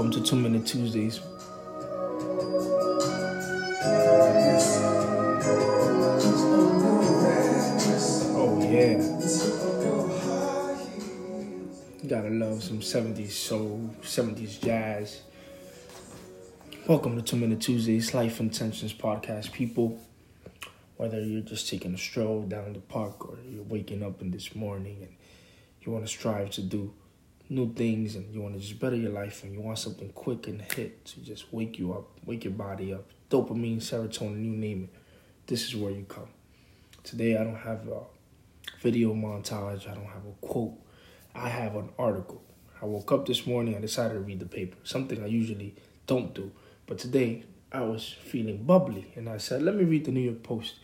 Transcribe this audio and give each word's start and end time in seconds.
Welcome 0.00 0.22
to 0.22 0.30
Two 0.30 0.36
Minute 0.36 0.64
Tuesdays. 0.64 1.20
Oh 8.34 8.56
yeah. 8.62 8.96
Gotta 12.08 12.30
love 12.30 12.62
some 12.62 12.80
70s 12.80 13.32
soul, 13.32 13.90
70s 14.00 14.62
jazz. 14.62 15.20
Welcome 16.86 17.16
to 17.16 17.22
Two 17.22 17.36
Minute 17.36 17.60
Tuesdays, 17.60 18.14
Life 18.14 18.40
Intentions 18.40 18.94
Podcast, 18.94 19.52
people. 19.52 20.00
Whether 20.96 21.20
you're 21.20 21.42
just 21.42 21.68
taking 21.68 21.92
a 21.92 21.98
stroll 21.98 22.44
down 22.44 22.72
the 22.72 22.80
park 22.80 23.28
or 23.28 23.36
you're 23.46 23.64
waking 23.64 24.02
up 24.02 24.22
in 24.22 24.30
this 24.30 24.54
morning 24.54 24.96
and 25.02 25.14
you 25.82 25.92
want 25.92 26.06
to 26.06 26.10
strive 26.10 26.48
to 26.52 26.62
do 26.62 26.94
new 27.50 27.74
things 27.74 28.14
and 28.14 28.32
you 28.32 28.40
want 28.40 28.54
to 28.54 28.60
just 28.60 28.78
better 28.78 28.94
your 28.94 29.10
life 29.10 29.42
and 29.42 29.52
you 29.52 29.60
want 29.60 29.78
something 29.78 30.08
quick 30.10 30.46
and 30.46 30.62
hit 30.72 31.04
to 31.04 31.20
just 31.20 31.52
wake 31.52 31.78
you 31.78 31.92
up, 31.92 32.08
wake 32.24 32.44
your 32.44 32.52
body 32.52 32.94
up. 32.94 33.04
Dopamine, 33.28 33.78
serotonin, 33.78 34.44
you 34.44 34.52
name 34.52 34.84
it. 34.84 35.00
This 35.46 35.64
is 35.64 35.74
where 35.74 35.90
you 35.90 36.04
come. 36.08 36.28
Today 37.02 37.36
I 37.36 37.42
don't 37.42 37.56
have 37.56 37.88
a 37.88 38.02
video 38.80 39.12
montage, 39.14 39.90
I 39.90 39.94
don't 39.94 40.06
have 40.06 40.24
a 40.24 40.46
quote. 40.46 40.74
I 41.34 41.48
have 41.48 41.74
an 41.74 41.90
article. 41.98 42.42
I 42.80 42.86
woke 42.86 43.12
up 43.12 43.26
this 43.26 43.46
morning, 43.46 43.76
I 43.76 43.80
decided 43.80 44.14
to 44.14 44.20
read 44.20 44.40
the 44.40 44.46
paper, 44.46 44.76
something 44.84 45.22
I 45.22 45.26
usually 45.26 45.74
don't 46.06 46.32
do. 46.32 46.52
But 46.86 46.98
today 46.98 47.44
I 47.72 47.80
was 47.80 48.16
feeling 48.24 48.62
bubbly 48.62 49.12
and 49.16 49.28
I 49.28 49.38
said, 49.38 49.62
let 49.62 49.74
me 49.74 49.84
read 49.84 50.04
the 50.04 50.12
New 50.12 50.20
York 50.20 50.44
Post. 50.44 50.76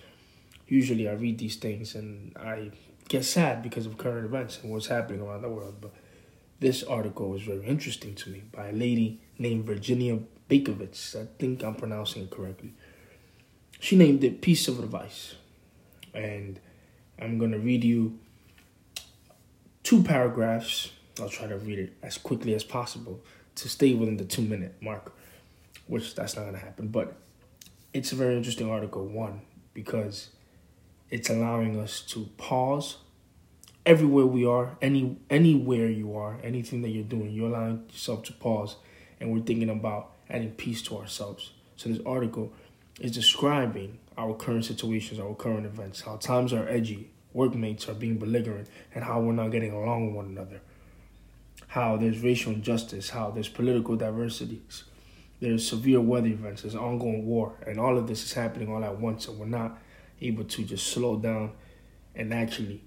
Usually 0.67 1.09
I 1.09 1.13
read 1.13 1.39
these 1.39 1.57
things 1.57 1.95
and 1.95 2.37
I 2.37 2.73
get 3.09 3.25
sad 3.25 3.63
because 3.63 3.87
of 3.87 3.99
current 3.99 4.27
events 4.27 4.59
and 4.63 4.73
what's 4.73 4.89
happening 4.89 5.21
around 5.21 5.43
the 5.43 5.49
world. 5.49 5.77
But 5.81 5.93
this 6.61 6.83
article 6.83 7.29
was 7.31 7.43
very 7.43 7.65
interesting 7.67 8.15
to 8.15 8.31
me 8.31 8.43
by 8.53 8.69
a 8.69 8.73
lady 8.73 9.21
named 9.39 9.65
Virginia 9.67 10.19
Bakovitz. 10.49 11.15
I 11.15 11.27
think 11.39 11.63
I'm 11.63 11.75
pronouncing 11.75 12.23
it 12.23 12.31
correctly. 12.31 12.73
She 13.79 13.97
named 13.97 14.25
it 14.25 14.41
Piece 14.41 14.69
of 14.69 14.79
Advice. 14.79 15.35
And 16.15 16.59
I'm 17.21 17.39
going 17.39 17.53
to 17.53 17.59
read 17.59 17.85
you 17.85 18.19
two 19.83 20.03
paragraphs. 20.03 20.93
I'll 21.21 21.29
try 21.29 21.47
to 21.47 21.59
read 21.59 21.79
it 21.79 21.93
as 22.03 22.17
quickly 22.17 22.55
as 22.55 22.65
possible 22.65 23.21
to 23.57 23.69
stay 23.69 23.95
within 23.95 24.17
the 24.17 24.25
two 24.25 24.43
minute 24.43 24.75
mark, 24.81 25.15
which 25.87 26.15
that's 26.15 26.37
not 26.37 26.43
going 26.43 26.55
to 26.55 26.61
happen. 26.61 26.89
But 26.89 27.17
it's 27.93 28.13
a 28.13 28.17
very 28.17 28.37
interesting 28.37 28.71
article, 28.71 29.07
one, 29.07 29.43
because 29.75 30.31
it's 31.11 31.29
allowing 31.29 31.79
us 31.79 32.01
to 32.01 32.29
pause 32.37 32.99
everywhere 33.87 34.27
we 34.27 34.45
are, 34.45 34.77
any 34.83 35.17
anywhere 35.31 35.89
you 35.89 36.17
are, 36.17 36.39
anything 36.43 36.83
that 36.83 36.91
you're 36.91 37.05
doing, 37.05 37.31
you're 37.31 37.49
allowing 37.49 37.85
yourself 37.89 38.25
to 38.25 38.33
pause 38.33 38.77
and 39.21 39.33
we're 39.33 39.41
thinking 39.41 39.71
about 39.71 40.13
adding 40.29 40.51
peace 40.51 40.83
to 40.83 40.99
ourselves. 40.99 41.53
So 41.77 41.89
this 41.89 42.01
article 42.05 42.53
is 43.01 43.13
describing 43.13 43.99
our 44.19 44.35
current 44.35 44.65
situations, 44.65 45.21
our 45.21 45.35
current 45.35 45.67
events, 45.67 46.01
how 46.01 46.17
times 46.17 46.53
are 46.53 46.69
edgy, 46.69 47.11
workmates 47.33 47.89
are 47.89 47.95
being 47.95 48.19
belligerent, 48.19 48.69
and 48.95 49.05
how 49.05 49.21
we're 49.21 49.33
not 49.33 49.51
getting 49.51 49.73
along 49.73 50.07
with 50.07 50.15
one 50.17 50.27
another. 50.27 50.61
How 51.69 51.97
there's 51.97 52.21
racial 52.21 52.53
injustice, 52.53 53.11
how 53.11 53.31
there's 53.31 53.49
political 53.49 53.97
diversities, 53.97 54.85
there's 55.41 55.69
severe 55.69 56.01
weather 56.01 56.29
events, 56.29 56.63
there's 56.63 56.75
ongoing 56.75 57.27
war, 57.27 57.55
and 57.67 57.79
all 57.79 57.99
of 57.99 58.07
this 58.07 58.25
is 58.25 58.33
happening 58.33 58.73
all 58.73 58.83
at 58.83 58.99
once, 58.99 59.29
and 59.29 59.39
we're 59.39 59.47
not 59.47 59.79
able 60.23 60.45
to 60.45 60.65
just 60.65 60.87
slow 60.87 61.17
down 61.17 61.53
and 62.15 62.33
actually 62.33 62.81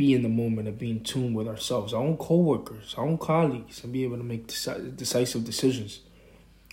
be 0.00 0.14
in 0.14 0.22
the 0.22 0.30
moment 0.30 0.66
and 0.66 0.78
be 0.78 0.90
in 0.90 1.02
tune 1.02 1.34
with 1.34 1.46
ourselves, 1.46 1.92
our 1.92 2.02
own 2.02 2.16
coworkers, 2.16 2.94
our 2.96 3.04
own 3.04 3.18
colleagues, 3.18 3.84
and 3.84 3.92
be 3.92 4.02
able 4.02 4.16
to 4.16 4.22
make 4.24 4.46
decisive 4.46 5.44
decisions 5.44 6.00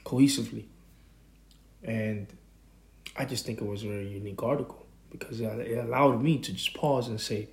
cohesively. 0.06 0.64
And 1.84 2.26
I 3.18 3.26
just 3.26 3.46
think 3.46 3.60
it 3.60 3.68
was 3.68 3.84
a 3.84 3.88
very 3.90 4.08
unique 4.08 4.42
article 4.42 4.86
because 5.12 5.42
it 5.42 5.78
allowed 5.78 6.24
me 6.24 6.38
to 6.38 6.54
just 6.54 6.74
pause 6.74 7.10
and 7.10 7.20
say, 7.20 7.50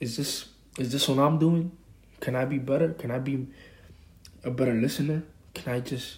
"Is 0.00 0.16
this 0.16 0.48
is 0.80 0.90
this 0.90 1.08
what 1.08 1.20
I'm 1.20 1.38
doing? 1.38 1.70
Can 2.18 2.34
I 2.34 2.44
be 2.44 2.58
better? 2.58 2.88
Can 2.92 3.12
I 3.12 3.20
be 3.20 3.46
a 4.42 4.50
better 4.50 4.74
listener? 4.74 5.22
Can 5.54 5.72
I 5.74 5.78
just 5.78 6.16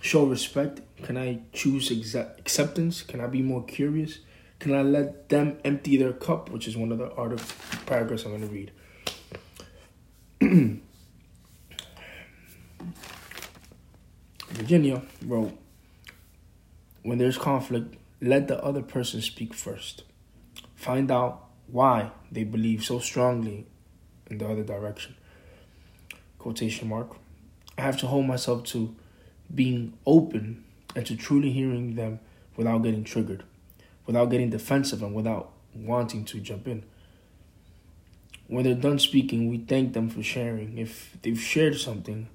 show 0.00 0.24
respect? 0.24 0.80
Can 1.02 1.18
I 1.18 1.40
choose 1.52 1.90
acceptance? 1.90 3.02
Can 3.02 3.20
I 3.20 3.26
be 3.26 3.42
more 3.42 3.64
curious? 3.64 4.20
Can 4.64 4.74
I 4.74 4.80
let 4.80 5.28
them 5.28 5.58
empty 5.62 5.98
their 5.98 6.14
cup? 6.14 6.48
Which 6.48 6.66
is 6.66 6.74
one 6.74 6.90
of 6.90 6.96
the 6.96 7.12
article 7.12 7.44
paragraphs 7.84 8.24
I'm 8.24 8.30
going 8.30 8.48
to 8.48 8.70
read. 10.40 10.80
Virginia 14.48 15.02
wrote, 15.26 15.52
When 17.02 17.18
there's 17.18 17.36
conflict, 17.36 17.96
let 18.22 18.48
the 18.48 18.58
other 18.64 18.80
person 18.80 19.20
speak 19.20 19.52
first. 19.52 20.04
Find 20.74 21.10
out 21.10 21.44
why 21.66 22.12
they 22.32 22.44
believe 22.44 22.86
so 22.86 23.00
strongly 23.00 23.66
in 24.30 24.38
the 24.38 24.48
other 24.48 24.64
direction. 24.64 25.14
Quotation 26.38 26.88
mark. 26.88 27.18
I 27.76 27.82
have 27.82 27.98
to 27.98 28.06
hold 28.06 28.24
myself 28.24 28.64
to 28.68 28.96
being 29.54 29.98
open 30.06 30.64
and 30.96 31.04
to 31.04 31.16
truly 31.16 31.50
hearing 31.50 31.96
them 31.96 32.20
without 32.56 32.78
getting 32.78 33.04
triggered, 33.04 33.44
without 34.06 34.26
getting 34.26 34.50
defensive, 34.50 35.02
and 35.02 35.14
without 35.14 35.52
wanting 35.74 36.24
to 36.26 36.40
jump 36.40 36.68
in. 36.68 36.84
When 38.46 38.64
they're 38.64 38.74
done 38.74 38.98
speaking, 38.98 39.48
we 39.48 39.58
thank 39.58 39.94
them 39.94 40.10
for 40.10 40.22
sharing. 40.22 40.76
If 40.78 41.16
they've 41.22 41.40
shared 41.40 41.78
something 41.78 42.28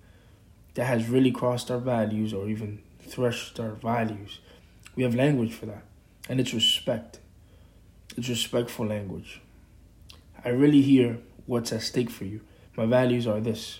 that 0.73 0.85
has 0.85 1.07
really 1.07 1.31
crossed 1.31 1.69
our 1.69 1.77
values 1.77 2.33
or 2.33 2.49
even 2.49 2.81
threshed 2.99 3.59
our 3.59 3.71
values, 3.71 4.39
we 4.95 5.03
have 5.03 5.13
language 5.13 5.53
for 5.53 5.67
that. 5.67 5.83
And 6.27 6.39
it's 6.39 6.53
respect. 6.53 7.19
It's 8.17 8.27
respectful 8.27 8.87
language. 8.87 9.41
I 10.43 10.49
really 10.49 10.81
hear 10.81 11.19
what's 11.45 11.71
at 11.71 11.81
stake 11.83 12.09
for 12.09 12.25
you. 12.25 12.41
My 12.75 12.85
values 12.85 13.27
are 13.27 13.39
this. 13.39 13.79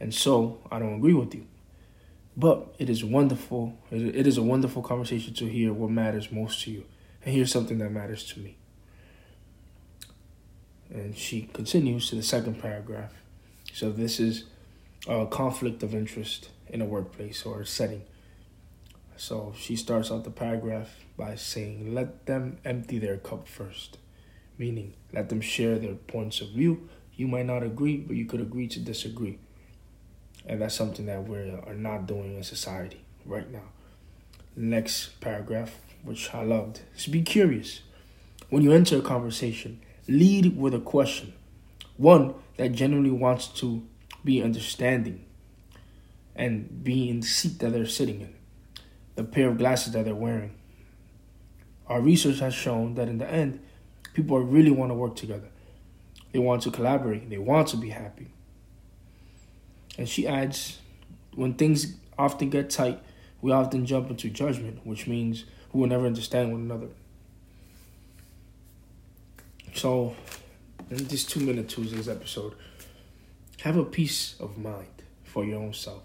And 0.00 0.14
so 0.14 0.60
I 0.70 0.78
don't 0.78 0.94
agree 0.94 1.14
with 1.14 1.34
you. 1.34 1.46
But 2.38 2.72
it 2.78 2.88
is 2.88 3.04
wonderful. 3.04 3.76
It 3.90 4.28
is 4.28 4.38
a 4.38 4.44
wonderful 4.44 4.80
conversation 4.80 5.34
to 5.34 5.46
hear 5.46 5.72
what 5.72 5.90
matters 5.90 6.30
most 6.30 6.62
to 6.62 6.70
you. 6.70 6.84
And 7.24 7.34
here's 7.34 7.50
something 7.50 7.78
that 7.78 7.90
matters 7.90 8.24
to 8.32 8.38
me. 8.38 8.56
And 10.88 11.18
she 11.18 11.50
continues 11.52 12.08
to 12.10 12.14
the 12.14 12.22
second 12.22 12.62
paragraph. 12.62 13.12
So 13.72 13.90
this 13.90 14.20
is 14.20 14.44
a 15.08 15.26
conflict 15.26 15.82
of 15.82 15.96
interest 15.96 16.50
in 16.68 16.80
a 16.80 16.84
workplace 16.84 17.44
or 17.44 17.62
a 17.62 17.66
setting. 17.66 18.02
So 19.16 19.52
she 19.58 19.74
starts 19.74 20.12
out 20.12 20.22
the 20.22 20.30
paragraph 20.30 20.94
by 21.16 21.34
saying, 21.34 21.92
Let 21.92 22.26
them 22.26 22.58
empty 22.64 23.00
their 23.00 23.16
cup 23.16 23.48
first, 23.48 23.98
meaning 24.56 24.94
let 25.12 25.28
them 25.28 25.40
share 25.40 25.76
their 25.76 25.94
points 25.94 26.40
of 26.40 26.50
view. 26.50 26.88
You 27.16 27.26
might 27.26 27.46
not 27.46 27.64
agree, 27.64 27.96
but 27.96 28.14
you 28.14 28.26
could 28.26 28.40
agree 28.40 28.68
to 28.68 28.78
disagree. 28.78 29.40
And 30.48 30.62
that's 30.62 30.74
something 30.74 31.04
that 31.06 31.28
we 31.28 31.36
are 31.36 31.74
not 31.74 32.06
doing 32.06 32.36
in 32.36 32.42
society 32.42 33.02
right 33.26 33.50
now. 33.50 33.68
Next 34.56 35.20
paragraph, 35.20 35.76
which 36.02 36.34
I 36.34 36.42
loved, 36.42 36.80
is 36.96 37.06
be 37.06 37.22
curious. 37.22 37.82
When 38.48 38.62
you 38.62 38.72
enter 38.72 38.96
a 38.96 39.02
conversation, 39.02 39.80
lead 40.08 40.56
with 40.56 40.72
a 40.72 40.80
question, 40.80 41.34
one 41.98 42.34
that 42.56 42.72
genuinely 42.72 43.10
wants 43.10 43.48
to 43.60 43.86
be 44.24 44.42
understanding 44.42 45.26
and 46.34 46.82
be 46.82 47.10
in 47.10 47.20
the 47.20 47.26
seat 47.26 47.58
that 47.58 47.72
they're 47.72 47.86
sitting 47.86 48.22
in, 48.22 48.34
the 49.16 49.24
pair 49.24 49.48
of 49.48 49.58
glasses 49.58 49.92
that 49.92 50.06
they're 50.06 50.14
wearing. 50.14 50.54
Our 51.88 52.00
research 52.00 52.38
has 52.38 52.54
shown 52.54 52.94
that 52.94 53.08
in 53.08 53.18
the 53.18 53.30
end, 53.30 53.60
people 54.14 54.38
really 54.40 54.70
want 54.70 54.90
to 54.90 54.94
work 54.94 55.14
together. 55.14 55.48
They 56.32 56.38
want 56.38 56.62
to 56.62 56.70
collaborate. 56.70 57.28
They 57.28 57.38
want 57.38 57.68
to 57.68 57.76
be 57.76 57.90
happy. 57.90 58.28
And 59.98 60.08
she 60.08 60.26
adds, 60.26 60.78
when 61.34 61.54
things 61.54 61.94
often 62.16 62.50
get 62.50 62.70
tight, 62.70 63.02
we 63.42 63.50
often 63.50 63.84
jump 63.84 64.10
into 64.10 64.30
judgment, 64.30 64.86
which 64.86 65.08
means 65.08 65.44
we 65.72 65.80
will 65.80 65.88
never 65.88 66.06
understand 66.06 66.52
one 66.52 66.62
another. 66.62 66.88
So, 69.74 70.14
in 70.88 71.04
this 71.08 71.24
two 71.24 71.40
minute 71.40 71.68
Tuesdays 71.68 72.08
episode, 72.08 72.54
have 73.60 73.76
a 73.76 73.84
peace 73.84 74.36
of 74.40 74.56
mind 74.56 75.02
for 75.24 75.44
your 75.44 75.60
own 75.60 75.74
self. 75.74 76.02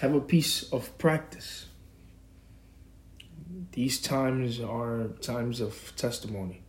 Have 0.00 0.14
a 0.14 0.20
piece 0.20 0.72
of 0.72 0.96
practice. 0.96 1.66
These 3.72 4.00
times 4.00 4.60
are 4.60 5.08
times 5.20 5.60
of 5.60 5.92
testimony. 5.96 6.62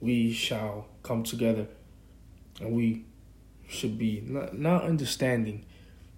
We 0.00 0.32
shall 0.32 0.88
come 1.02 1.22
together 1.22 1.66
and 2.60 2.72
we 2.72 3.04
should 3.68 3.98
be 3.98 4.22
not, 4.26 4.56
not 4.56 4.84
understanding 4.84 5.64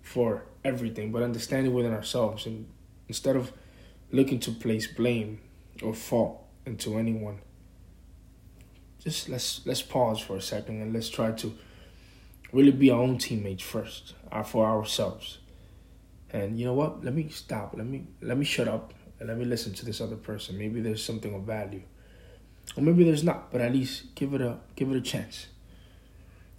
for 0.02 0.44
everything, 0.64 1.12
but 1.12 1.22
understanding 1.22 1.72
within 1.72 1.92
ourselves. 1.92 2.46
And 2.46 2.68
instead 3.08 3.36
of 3.36 3.52
looking 4.10 4.40
to 4.40 4.50
place 4.50 4.86
blame 4.86 5.40
or 5.82 5.94
fault 5.94 6.42
into 6.64 6.98
anyone, 6.98 7.38
just 8.98 9.28
let's 9.28 9.64
let's 9.66 9.82
pause 9.82 10.20
for 10.20 10.36
a 10.36 10.40
second 10.40 10.82
and 10.82 10.92
let's 10.92 11.08
try 11.08 11.30
to 11.32 11.54
really 12.52 12.72
be 12.72 12.90
our 12.90 13.00
own 13.00 13.18
teammates 13.18 13.62
first, 13.62 14.14
uh, 14.32 14.42
for 14.42 14.66
ourselves. 14.66 15.38
And 16.30 16.58
you 16.58 16.66
know 16.66 16.74
what? 16.74 17.04
Let 17.04 17.14
me 17.14 17.28
stop. 17.28 17.74
Let 17.76 17.86
me 17.86 18.06
let 18.20 18.36
me 18.36 18.44
shut 18.44 18.68
up 18.68 18.94
and 19.18 19.28
let 19.28 19.38
me 19.38 19.44
listen 19.44 19.72
to 19.74 19.84
this 19.84 20.00
other 20.00 20.16
person. 20.16 20.58
Maybe 20.58 20.80
there's 20.80 21.04
something 21.04 21.34
of 21.34 21.42
value, 21.42 21.82
or 22.76 22.82
maybe 22.82 23.04
there's 23.04 23.22
not. 23.22 23.52
But 23.52 23.60
at 23.60 23.72
least 23.72 24.14
give 24.14 24.34
it 24.34 24.40
a 24.40 24.58
give 24.74 24.90
it 24.90 24.96
a 24.96 25.00
chance. 25.00 25.46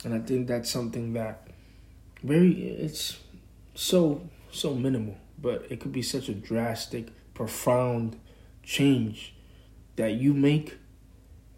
And 0.04 0.14
I 0.14 0.20
think 0.20 0.48
that's 0.48 0.70
something 0.70 1.14
that 1.14 1.48
very 2.24 2.52
it's 2.52 3.18
so 3.76 4.28
so 4.52 4.74
minimal, 4.74 5.18
but 5.40 5.66
it 5.70 5.80
could 5.80 5.92
be 5.92 6.02
such 6.02 6.30
a 6.30 6.34
drastic, 6.34 7.08
profound 7.34 8.20
change 8.64 9.34
that 9.96 10.14
you 10.14 10.34
make 10.34 10.78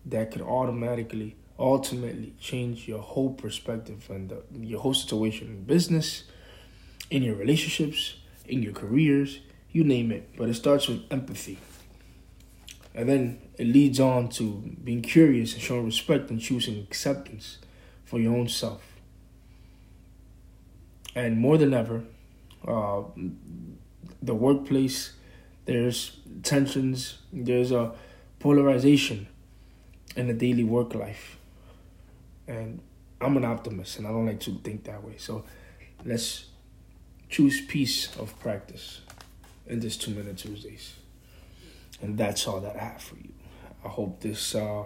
that 0.06 0.32
could 0.32 0.42
automatically 0.42 1.36
ultimately 1.58 2.34
change 2.40 2.88
your 2.88 3.02
whole 3.02 3.34
perspective 3.34 4.10
and 4.10 4.30
the, 4.30 4.42
your 4.66 4.80
whole 4.80 4.94
situation 4.94 5.48
in 5.48 5.64
business, 5.64 6.24
in 7.10 7.22
your 7.22 7.36
relationships, 7.36 8.16
in 8.48 8.64
your 8.64 8.74
careers, 8.74 9.40
you 9.72 9.84
name 9.84 10.12
it. 10.12 10.30
But 10.38 10.50
it 10.50 10.56
starts 10.56 10.88
with 10.88 11.02
empathy. 11.12 11.60
And 12.96 13.08
then 13.08 13.42
it 13.58 13.68
leads 13.68 14.00
on 14.00 14.30
to 14.30 14.76
being 14.84 15.02
curious 15.02 15.54
and 15.54 15.62
showing 15.62 15.86
respect 15.86 16.30
and 16.30 16.40
choosing 16.40 16.80
acceptance 16.80 17.60
for 18.10 18.20
your 18.20 18.36
own 18.36 18.48
self. 18.48 18.82
And 21.14 21.38
more 21.38 21.60
than 21.60 21.76
ever, 21.76 22.02
uh, 22.68 23.04
the 24.20 24.34
workplace, 24.34 25.14
there's 25.66 26.18
tensions, 26.42 27.20
there's 27.32 27.72
a 27.72 27.92
polarization 28.40 29.28
in 30.16 30.26
the 30.28 30.34
daily 30.34 30.64
work 30.64 30.96
life. 30.96 31.38
And 32.48 32.82
I'm 33.22 33.38
an 33.38 33.46
optimist 33.46 34.00
and 34.00 34.08
I 34.08 34.10
don't 34.10 34.26
like 34.26 34.40
to 34.42 34.58
think 34.64 34.86
that 34.86 35.04
way. 35.04 35.18
So 35.18 35.46
let's 36.04 36.46
choose 37.30 37.62
peace 37.62 38.16
of 38.16 38.38
practice 38.40 39.02
in 39.68 39.82
this 39.82 39.96
two 39.96 40.16
minute 40.16 40.38
Tuesdays. 40.38 40.96
And 42.02 42.18
that's 42.18 42.48
all 42.48 42.60
that 42.62 42.76
I 42.76 42.80
have 42.86 43.04
for 43.04 43.18
you. 43.18 43.34
I 43.86 43.90
hope 43.90 44.22
this 44.22 44.56
uh 44.56 44.86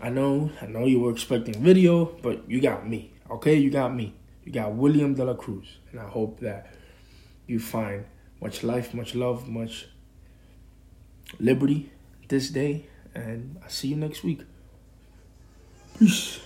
I 0.00 0.10
know, 0.10 0.50
I 0.60 0.66
know 0.66 0.86
you 0.86 1.00
were 1.00 1.10
expecting 1.10 1.62
video, 1.62 2.04
but 2.04 2.48
you 2.50 2.60
got 2.60 2.88
me. 2.88 3.12
Okay, 3.30 3.54
you 3.54 3.70
got 3.70 3.94
me. 3.94 4.14
You 4.44 4.52
got 4.52 4.74
William 4.74 5.14
De 5.14 5.24
La 5.24 5.34
Cruz. 5.34 5.78
And 5.90 6.00
I 6.00 6.08
hope 6.08 6.40
that 6.40 6.74
you 7.46 7.58
find 7.58 8.04
much 8.40 8.62
life, 8.62 8.92
much 8.92 9.14
love, 9.14 9.48
much 9.48 9.86
liberty 11.38 11.90
this 12.28 12.50
day. 12.50 12.86
And 13.14 13.56
I'll 13.62 13.70
see 13.70 13.88
you 13.88 13.96
next 13.96 14.24
week. 14.24 14.42
Peace. 15.98 16.40